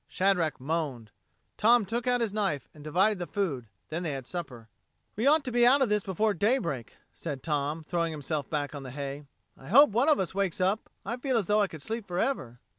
Shadrack 0.09 0.59
moaned. 0.59 1.11
Tom 1.57 1.85
took 1.85 2.07
out 2.07 2.21
his 2.21 2.33
knife 2.33 2.67
and 2.73 2.83
divided 2.83 3.19
the 3.19 3.27
food; 3.27 3.67
then 3.89 4.01
they 4.01 4.13
had 4.13 4.25
supper. 4.25 4.67
"We 5.15 5.27
ought 5.27 5.43
to 5.43 5.51
be 5.51 5.63
out 5.63 5.83
of 5.83 5.89
this 5.89 6.01
before 6.03 6.33
daybreak," 6.33 6.97
said 7.13 7.43
Tom, 7.43 7.83
throwing 7.83 8.09
himself 8.11 8.49
back 8.49 8.73
on 8.73 8.81
the 8.81 8.89
hay. 8.89 9.25
"I 9.55 9.67
hope 9.67 9.91
one 9.91 10.09
of 10.09 10.17
us 10.19 10.33
wakes 10.33 10.59
up. 10.59 10.89
I 11.05 11.17
feel 11.17 11.37
as 11.37 11.45
though 11.45 11.61
I 11.61 11.67
could 11.67 11.83
sleep 11.83 12.07
forever." 12.07 12.57